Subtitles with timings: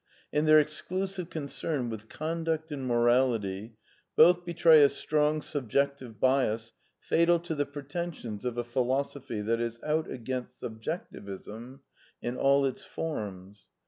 [0.33, 3.75] In their exclusive concern with conduct and morality
[4.15, 9.77] both betray a strong subjective bias fatal to the pretensions of a philosophy that is
[9.83, 11.81] out against subjectivism
[12.19, 13.67] in all its forms.